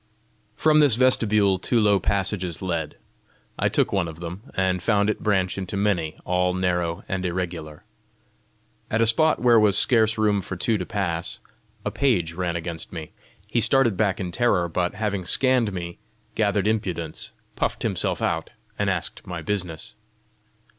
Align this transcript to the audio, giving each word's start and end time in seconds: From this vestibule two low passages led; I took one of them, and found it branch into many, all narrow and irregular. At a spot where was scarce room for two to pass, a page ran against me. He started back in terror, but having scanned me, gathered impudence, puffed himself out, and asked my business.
From 0.55 0.79
this 0.79 0.95
vestibule 0.95 1.59
two 1.59 1.79
low 1.79 1.99
passages 1.99 2.59
led; 2.63 2.95
I 3.59 3.69
took 3.69 3.93
one 3.93 4.07
of 4.07 4.19
them, 4.19 4.41
and 4.57 4.81
found 4.81 5.11
it 5.11 5.21
branch 5.21 5.59
into 5.59 5.77
many, 5.77 6.17
all 6.25 6.55
narrow 6.55 7.03
and 7.07 7.23
irregular. 7.23 7.83
At 8.89 8.99
a 9.01 9.05
spot 9.05 9.39
where 9.43 9.59
was 9.59 9.77
scarce 9.77 10.17
room 10.17 10.41
for 10.41 10.55
two 10.55 10.79
to 10.79 10.87
pass, 10.87 11.37
a 11.85 11.91
page 11.91 12.33
ran 12.33 12.55
against 12.55 12.91
me. 12.91 13.11
He 13.45 13.61
started 13.61 13.95
back 13.95 14.19
in 14.19 14.31
terror, 14.31 14.67
but 14.67 14.95
having 14.95 15.23
scanned 15.23 15.71
me, 15.71 15.99
gathered 16.33 16.65
impudence, 16.65 17.29
puffed 17.55 17.83
himself 17.83 18.23
out, 18.23 18.49
and 18.79 18.89
asked 18.89 19.27
my 19.27 19.43
business. 19.43 19.93